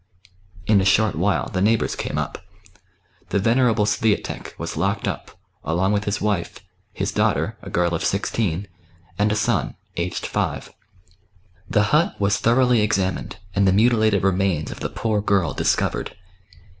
[0.65, 2.43] In a short while the neighbours came up.
[3.29, 6.59] The venerable Swiatek was locked up, along with his wife,
[6.95, 8.67] Ids daughter— a girl of sixteen—
[9.19, 10.73] and a son, aged five.
[11.69, 16.15] The hut was thoroughly examined, and the mutilated remains of the poor girl discovered.